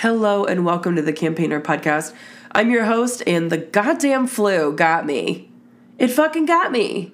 [0.00, 2.14] Hello and welcome to the Campaigner Podcast.
[2.52, 5.50] I'm your host, and the goddamn flu got me.
[5.98, 7.12] It fucking got me.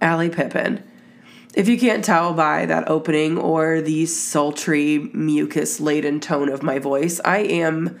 [0.00, 0.80] Allie Pippin.
[1.56, 6.78] If you can't tell by that opening or the sultry, mucus laden tone of my
[6.78, 7.98] voice, I am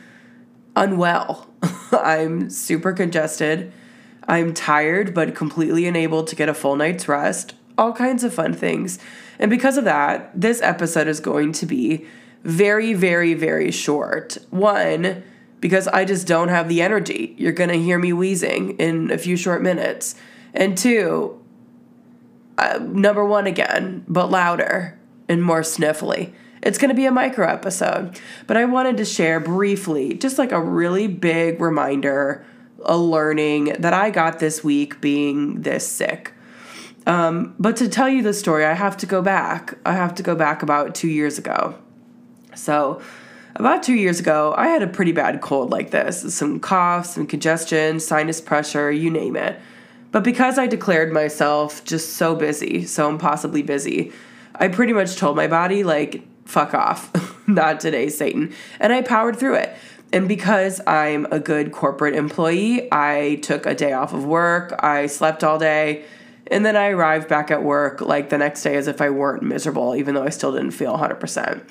[0.76, 1.50] unwell.
[1.90, 3.72] I'm super congested.
[4.28, 7.54] I'm tired, but completely unable to get a full night's rest.
[7.76, 9.00] All kinds of fun things.
[9.40, 12.06] And because of that, this episode is going to be
[12.42, 14.38] very, very, very short.
[14.50, 15.22] One,
[15.60, 17.34] because I just don't have the energy.
[17.38, 20.14] You're going to hear me wheezing in a few short minutes.
[20.54, 21.40] And two,
[22.58, 24.98] uh, number one again, but louder
[25.28, 26.32] and more sniffly.
[26.62, 30.52] It's going to be a micro episode, but I wanted to share briefly just like
[30.52, 32.44] a really big reminder,
[32.84, 36.34] a learning that I got this week being this sick.
[37.06, 39.78] Um, but to tell you the story, I have to go back.
[39.86, 41.76] I have to go back about two years ago.
[42.60, 43.00] So,
[43.56, 47.26] about two years ago, I had a pretty bad cold like this some coughs, some
[47.26, 49.58] congestion, sinus pressure, you name it.
[50.12, 54.12] But because I declared myself just so busy, so impossibly busy,
[54.54, 57.10] I pretty much told my body, like, fuck off,
[57.48, 58.52] not today, Satan.
[58.78, 59.74] And I powered through it.
[60.12, 65.06] And because I'm a good corporate employee, I took a day off of work, I
[65.06, 66.04] slept all day,
[66.48, 69.44] and then I arrived back at work like the next day as if I weren't
[69.44, 71.62] miserable, even though I still didn't feel 100%.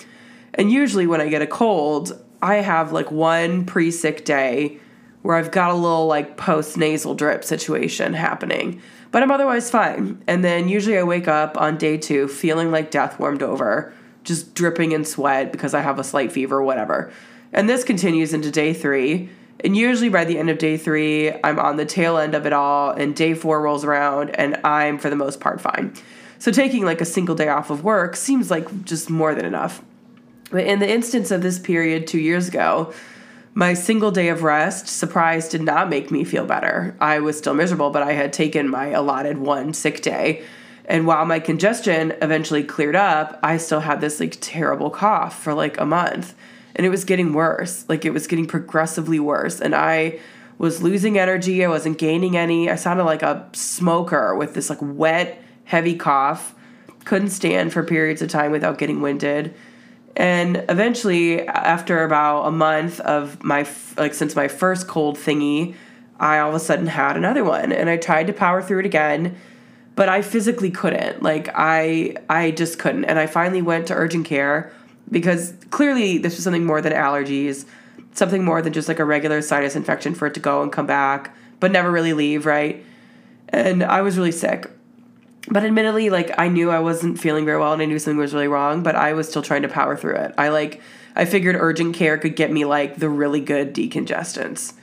[0.53, 4.79] And usually when I get a cold, I have like one pre sick day
[5.21, 8.81] where I've got a little like post nasal drip situation happening.
[9.11, 10.23] But I'm otherwise fine.
[10.27, 14.53] And then usually I wake up on day two feeling like death warmed over, just
[14.53, 17.11] dripping in sweat because I have a slight fever, whatever.
[17.51, 19.29] And this continues into day three.
[19.61, 22.53] And usually by the end of day three, I'm on the tail end of it
[22.53, 25.93] all, and day four rolls around, and I'm for the most part fine.
[26.37, 29.83] So taking like a single day off of work seems like just more than enough.
[30.49, 32.93] But in the instance of this period two years ago,
[33.53, 36.95] my single day of rest, surprise, did not make me feel better.
[36.99, 40.43] I was still miserable, but I had taken my allotted one sick day.
[40.85, 45.53] And while my congestion eventually cleared up, I still had this like terrible cough for
[45.53, 46.35] like a month.
[46.75, 47.85] And it was getting worse.
[47.89, 49.59] Like it was getting progressively worse.
[49.59, 50.19] And I
[50.57, 51.63] was losing energy.
[51.63, 52.69] I wasn't gaining any.
[52.69, 56.55] I sounded like a smoker with this like wet, heavy cough.
[57.05, 59.53] Couldn't stand for periods of time without getting winded
[60.15, 65.75] and eventually, after about a month of my, like, since my first cold thingy,
[66.19, 67.71] I all of a sudden had another one.
[67.71, 69.37] And I tried to power through it again,
[69.95, 71.23] but I physically couldn't.
[71.23, 73.05] Like, I, I just couldn't.
[73.05, 74.73] And I finally went to urgent care
[75.09, 77.65] because clearly this was something more than allergies,
[78.13, 80.85] something more than just like a regular sinus infection for it to go and come
[80.85, 82.83] back, but never really leave, right?
[83.49, 84.69] And I was really sick
[85.49, 88.33] but admittedly like i knew i wasn't feeling very well and i knew something was
[88.33, 90.33] really wrong but i was still trying to power through it.
[90.37, 90.81] I like
[91.15, 94.73] i figured urgent care could get me like the really good decongestants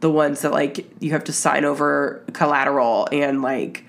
[0.00, 3.84] the ones that like you have to sign over collateral and like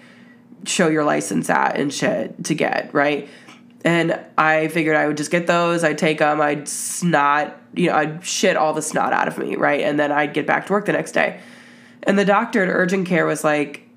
[0.65, 3.29] show your license at and shit to get right?
[3.83, 7.95] And i figured i would just get those i'd take them i'd snot you know
[7.95, 9.81] i'd shit all the snot out of me right?
[9.81, 11.39] And then i'd get back to work the next day.
[12.03, 13.87] And the doctor at urgent care was like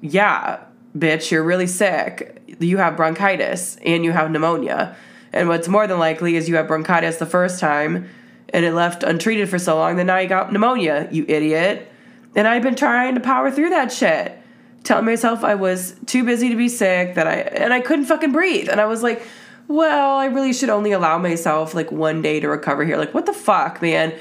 [0.00, 0.60] yeah
[0.96, 2.42] bitch, you're really sick.
[2.58, 4.96] You have bronchitis and you have pneumonia.
[5.32, 8.08] And what's more than likely is you have bronchitis the first time
[8.52, 11.90] and it left untreated for so long that now you got pneumonia, you idiot.
[12.34, 14.36] And I've been trying to power through that shit.
[14.82, 18.32] Telling myself I was too busy to be sick that I and I couldn't fucking
[18.32, 18.68] breathe.
[18.68, 19.22] And I was like,
[19.68, 22.96] well, I really should only allow myself like one day to recover here.
[22.96, 24.14] Like, what the fuck, man?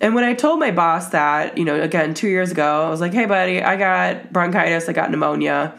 [0.00, 3.00] And when I told my boss that, you know, again, two years ago, I was
[3.00, 5.78] like, hey, buddy, I got bronchitis, I got pneumonia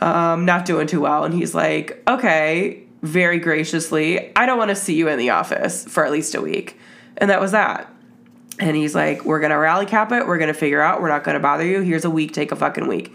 [0.00, 1.24] um, not doing too well.
[1.24, 5.84] And he's like, okay, very graciously, I don't want to see you in the office
[5.84, 6.78] for at least a week.
[7.16, 7.92] And that was that.
[8.58, 10.26] And he's like, we're going to rally cap it.
[10.26, 11.00] We're going to figure out.
[11.00, 11.80] We're not going to bother you.
[11.80, 12.32] Here's a week.
[12.32, 13.14] Take a fucking week.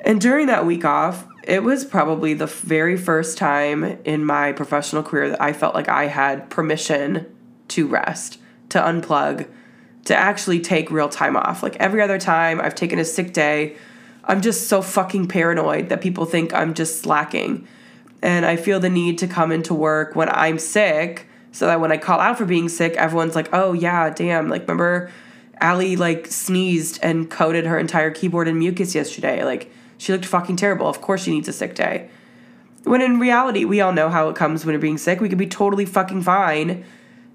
[0.00, 5.02] And during that week off, it was probably the very first time in my professional
[5.02, 7.26] career that I felt like I had permission
[7.68, 8.38] to rest,
[8.70, 9.48] to unplug,
[10.06, 11.62] to actually take real time off.
[11.62, 13.76] Like every other time, I've taken a sick day
[14.24, 17.66] I'm just so fucking paranoid that people think I'm just slacking.
[18.22, 21.90] And I feel the need to come into work when I'm sick so that when
[21.92, 24.48] I call out for being sick, everyone's like, oh, yeah, damn.
[24.48, 25.10] Like, remember
[25.60, 29.44] Allie, like, sneezed and coated her entire keyboard in mucus yesterday?
[29.44, 30.86] Like, she looked fucking terrible.
[30.86, 32.08] Of course she needs a sick day.
[32.84, 35.20] When in reality, we all know how it comes when you're being sick.
[35.20, 36.84] We could be totally fucking fine.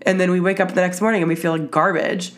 [0.01, 2.33] And then we wake up the next morning and we feel like garbage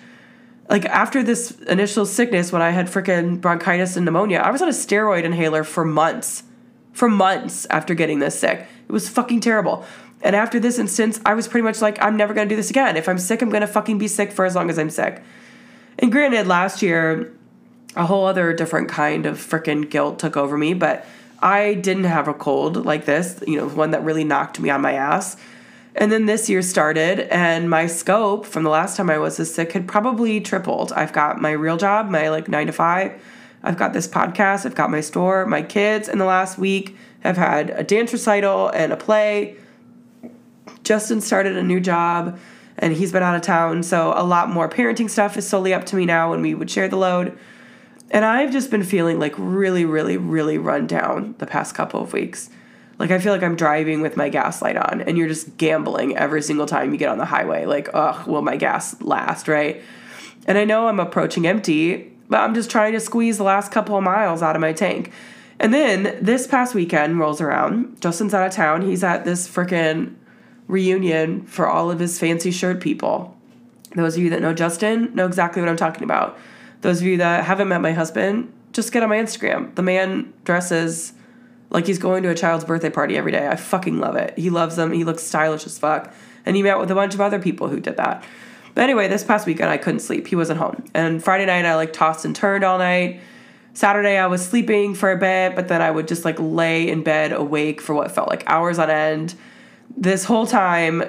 [0.69, 4.67] like after this initial sickness when I had freaking bronchitis and pneumonia, I was on
[4.67, 6.43] a steroid inhaler for months.
[6.91, 8.67] for months after getting this sick.
[8.87, 9.85] It was fucking terrible.
[10.21, 12.97] And after this instance, I was pretty much like, I'm never gonna do this again.
[12.97, 15.23] If I'm sick, I'm gonna fucking be sick for as long as I'm sick.
[15.99, 17.31] And granted, last year,
[17.95, 21.05] a whole other different kind of freaking guilt took over me, but
[21.41, 24.81] I didn't have a cold like this, you know, one that really knocked me on
[24.81, 25.37] my ass.
[25.95, 29.53] And then this year started, and my scope from the last time I was this
[29.53, 30.91] sick had probably tripled.
[30.93, 33.21] I've got my real job, my like nine to five.
[33.63, 37.35] I've got this podcast, I've got my store, my kids in the last week have
[37.35, 39.57] had a dance recital and a play.
[40.83, 42.39] Justin started a new job
[42.77, 45.85] and he's been out of town, so a lot more parenting stuff is solely up
[45.87, 47.37] to me now when we would share the load.
[48.11, 52.13] And I've just been feeling like really, really, really run down the past couple of
[52.13, 52.49] weeks.
[52.99, 56.17] Like I feel like I'm driving with my gas light on and you're just gambling
[56.17, 57.65] every single time you get on the highway.
[57.65, 59.81] Like, ugh, will my gas last, right?
[60.45, 63.95] And I know I'm approaching empty, but I'm just trying to squeeze the last couple
[63.95, 65.11] of miles out of my tank.
[65.59, 68.01] And then this past weekend rolls around.
[68.01, 68.81] Justin's out of town.
[68.81, 70.15] He's at this freaking
[70.67, 73.35] reunion for all of his fancy shirt people.
[73.95, 76.37] Those of you that know Justin know exactly what I'm talking about.
[76.81, 79.73] Those of you that haven't met my husband, just get on my Instagram.
[79.75, 81.13] The man dresses
[81.69, 83.47] like he's going to a child's birthday party every day.
[83.47, 84.37] I fucking love it.
[84.37, 84.91] He loves them.
[84.91, 86.13] He looks stylish as fuck.
[86.45, 88.23] And he met with a bunch of other people who did that.
[88.73, 90.27] But anyway, this past weekend I couldn't sleep.
[90.27, 90.85] He wasn't home.
[90.93, 93.21] And Friday night I like tossed and turned all night.
[93.73, 97.03] Saturday I was sleeping for a bit, but then I would just like lay in
[97.03, 99.35] bed awake for what felt like hours on end.
[99.95, 101.03] This whole time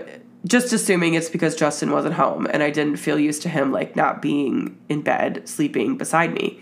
[0.47, 3.95] just assuming it's because Justin wasn't home and I didn't feel used to him like
[3.95, 6.61] not being in bed sleeping beside me.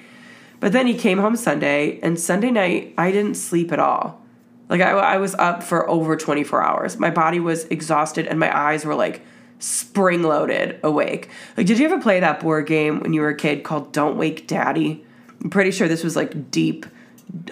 [0.60, 4.20] But then he came home Sunday and Sunday night I didn't sleep at all.
[4.68, 6.98] Like I, I was up for over 24 hours.
[6.98, 9.22] My body was exhausted and my eyes were like
[9.58, 11.30] spring loaded awake.
[11.56, 14.16] Like did you ever play that board game when you were a kid called Don't
[14.16, 15.04] Wake Daddy?
[15.42, 16.86] I'm pretty sure this was like deep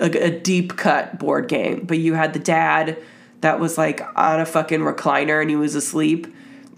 [0.01, 2.99] a, a deep cut board game, but you had the dad
[3.43, 6.27] that was like on a fucking recliner and he was asleep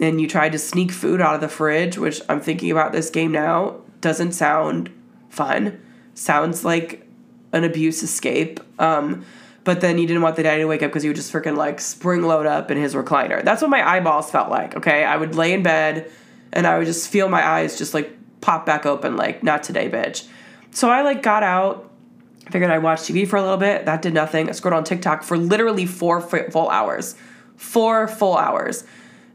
[0.00, 3.10] and you tried to sneak food out of the fridge, which I'm thinking about this
[3.10, 4.90] game now, doesn't sound
[5.28, 5.80] fun.
[6.18, 7.06] Sounds like
[7.52, 8.60] an abuse escape.
[8.80, 9.24] Um,
[9.64, 11.56] but then you didn't want the daddy to wake up because you would just freaking
[11.56, 13.44] like spring load up in his recliner.
[13.44, 15.04] That's what my eyeballs felt like, okay?
[15.04, 16.10] I would lay in bed
[16.52, 18.10] and I would just feel my eyes just like
[18.40, 20.26] pop back open, like, not today, bitch.
[20.70, 21.88] So I like got out
[22.50, 23.84] figured I'd watch TV for a little bit.
[23.84, 24.48] That did nothing.
[24.48, 27.14] I scrolled on TikTok for literally four full hours.
[27.56, 28.84] Four full hours.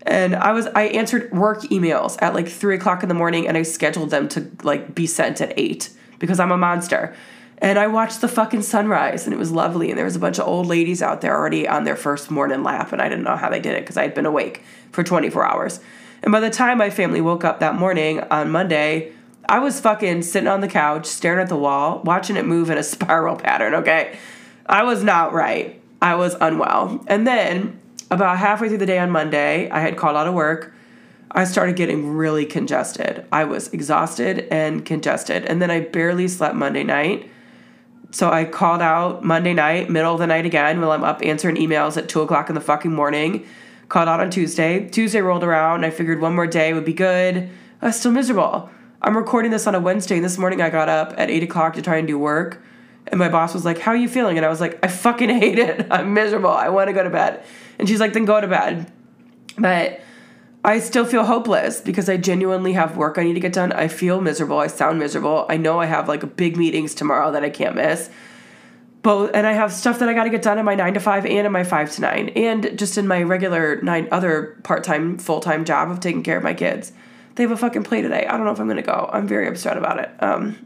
[0.01, 3.55] And I was I answered work emails at like three o'clock in the morning and
[3.55, 5.89] I scheduled them to like be sent at eight
[6.23, 7.13] because I'm a monster.
[7.57, 9.89] And I watched the fucking sunrise and it was lovely.
[9.89, 12.63] And there was a bunch of old ladies out there already on their first morning
[12.63, 12.93] lap.
[12.93, 15.45] And I didn't know how they did it because I had been awake for 24
[15.45, 15.81] hours.
[16.21, 19.11] And by the time my family woke up that morning on Monday,
[19.49, 22.77] I was fucking sitting on the couch, staring at the wall, watching it move in
[22.77, 24.17] a spiral pattern, okay?
[24.65, 25.77] I was not right.
[26.01, 27.03] I was unwell.
[27.07, 30.73] And then, about halfway through the day on Monday, I had called out of work.
[31.35, 33.25] I started getting really congested.
[33.31, 35.45] I was exhausted and congested.
[35.45, 37.29] And then I barely slept Monday night.
[38.11, 41.55] So I called out Monday night, middle of the night again, while I'm up answering
[41.55, 43.47] emails at 2 o'clock in the fucking morning.
[43.89, 44.87] Called out on Tuesday.
[44.87, 45.83] Tuesday rolled around.
[45.83, 47.49] I figured one more day would be good.
[47.81, 48.69] I was still miserable.
[49.01, 51.73] I'm recording this on a Wednesday, and this morning I got up at 8 o'clock
[51.73, 52.63] to try and do work.
[53.07, 54.37] And my boss was like, How are you feeling?
[54.37, 55.87] And I was like, I fucking hate it.
[55.89, 56.51] I'm miserable.
[56.51, 57.43] I want to go to bed.
[57.79, 58.91] And she's like, Then go to bed.
[59.57, 60.01] But
[60.65, 63.73] I still feel hopeless because I genuinely have work I need to get done.
[63.73, 64.59] I feel miserable.
[64.59, 65.45] I sound miserable.
[65.49, 68.09] I know I have like big meetings tomorrow that I can't miss.
[69.01, 71.01] Both, and I have stuff that I got to get done in my nine to
[71.01, 74.85] five and in my five to nine, and just in my regular nine other part
[74.85, 76.93] time, full time job of taking care of my kids.
[77.35, 78.25] They have a fucking play today.
[78.25, 79.09] I don't know if I'm gonna go.
[79.11, 80.09] I'm very upset about it.
[80.19, 80.65] Um,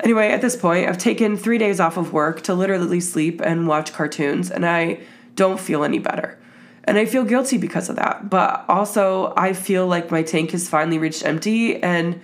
[0.00, 3.66] anyway, at this point, I've taken three days off of work to literally sleep and
[3.66, 5.00] watch cartoons, and I
[5.34, 6.38] don't feel any better.
[6.86, 8.30] And I feel guilty because of that.
[8.30, 12.20] But also, I feel like my tank has finally reached empty, and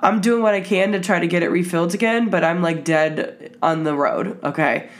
[0.00, 2.84] I'm doing what I can to try to get it refilled again, but I'm like
[2.84, 4.90] dead on the road, okay?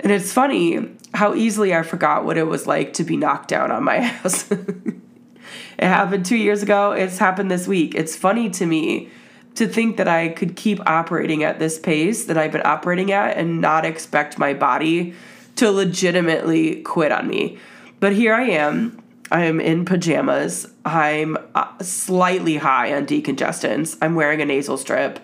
[0.00, 3.70] And it's funny how easily I forgot what it was like to be knocked down
[3.70, 4.50] on my ass.
[4.50, 6.92] It happened two years ago.
[6.92, 7.94] It's happened this week.
[7.94, 9.10] It's funny to me
[9.54, 13.36] to think that I could keep operating at this pace that I've been operating at
[13.36, 15.14] and not expect my body
[15.56, 17.58] to legitimately quit on me.
[18.04, 19.02] But here I am.
[19.30, 20.70] I am in pajamas.
[20.84, 23.96] I'm uh, slightly high on decongestants.
[24.02, 25.20] I'm wearing a nasal strip.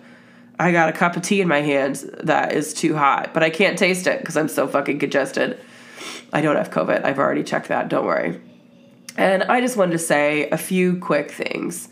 [0.58, 3.50] I got a cup of tea in my hands that is too hot, but I
[3.50, 5.60] can't taste it because I'm so fucking congested.
[6.32, 7.04] I don't have COVID.
[7.04, 7.90] I've already checked that.
[7.90, 8.40] Don't worry.
[9.14, 11.90] And I just wanted to say a few quick things.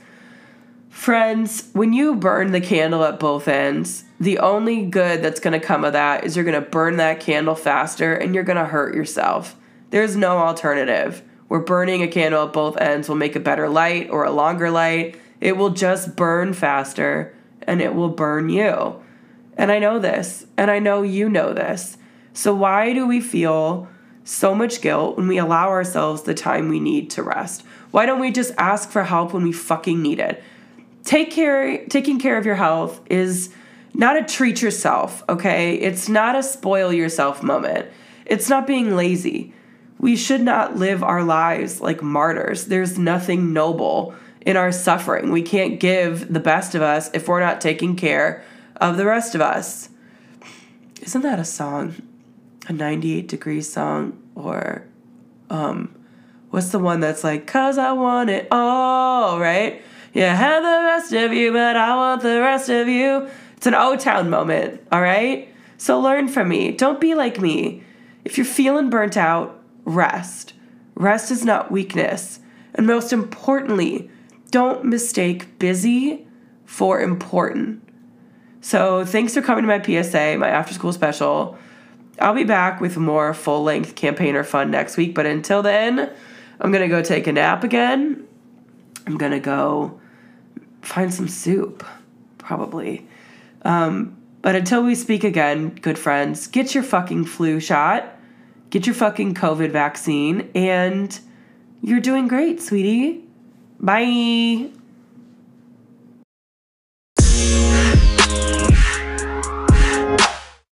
[0.89, 5.67] Friends, when you burn the candle at both ends, the only good that's going to
[5.67, 8.65] come of that is you're going to burn that candle faster and you're going to
[8.65, 9.55] hurt yourself.
[9.91, 11.23] There's no alternative.
[11.49, 14.71] We're burning a candle at both ends will make a better light or a longer
[14.71, 15.19] light.
[15.41, 19.03] It will just burn faster and it will burn you.
[19.57, 21.99] And I know this, and I know you know this.
[22.33, 23.89] So, why do we feel
[24.23, 27.65] so much guilt when we allow ourselves the time we need to rest?
[27.91, 30.43] Why don't we just ask for help when we fucking need it?
[31.03, 33.53] Take care, taking care of your health is
[33.95, 35.75] not a treat yourself, okay?
[35.75, 37.89] It's not a spoil yourself moment.
[38.27, 39.53] It's not being lazy.
[39.99, 42.67] We should not live our lives like martyrs.
[42.67, 45.33] There's nothing noble in our suffering.
[45.33, 48.45] We can't give the best of us if we're not taking care
[48.77, 49.89] of the rest of us.
[51.03, 51.95] Isn't that a song?
[52.69, 54.23] A 98 degrees song?
[54.35, 54.85] Or,
[55.51, 55.95] um,
[56.51, 59.83] what's the one that's like, cause I want it all, right?
[60.15, 63.29] Yeah, have the rest of you, but I want the rest of you.
[63.57, 65.53] It's an O Town moment, all right?
[65.77, 66.73] So learn from me.
[66.73, 67.83] Don't be like me.
[68.25, 69.58] If you're feeling burnt out,
[69.89, 70.53] rest.
[70.95, 72.41] Rest is not weakness.
[72.75, 74.11] And most importantly,
[74.51, 76.27] don't mistake busy
[76.65, 77.83] for important.
[78.61, 81.57] So thanks for coming to my PSA, my after school special.
[82.21, 86.11] I'll be back with more full length campaigner fun next week, but until then,
[86.61, 88.27] I'm gonna go take a nap again.
[89.07, 90.01] I'm gonna go
[90.83, 91.85] find some soup,
[92.39, 93.07] probably.
[93.63, 98.18] Um, but until we speak again, good friends, get your fucking flu shot,
[98.71, 101.19] get your fucking COVID vaccine, and
[101.83, 103.25] you're doing great, sweetie.
[103.81, 104.71] Bye.